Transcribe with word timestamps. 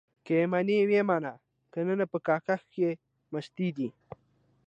که 0.25 0.33
يې 0.39 0.45
منې 0.51 0.77
ويې 0.87 1.01
منه؛ 1.09 1.33
که 1.71 1.79
نه 1.99 2.05
په 2.11 2.17
کاکښه 2.27 2.67
کې 2.73 2.89
مستې 3.31 3.67
دي. 3.77 3.89